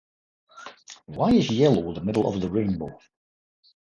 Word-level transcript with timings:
Why 1.05 1.29
Is 1.33 1.51
Yellow 1.51 1.93
the 1.93 2.01
Middle 2.01 2.27
of 2.27 2.41
the 2.41 2.49
Rainbow? 2.49 2.97